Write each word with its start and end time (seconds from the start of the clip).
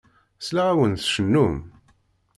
Sliɣ-awen 0.45 0.93
tcennum. 0.95 1.55